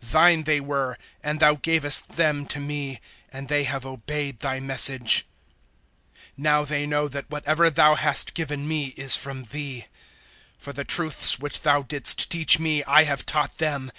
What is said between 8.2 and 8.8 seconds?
given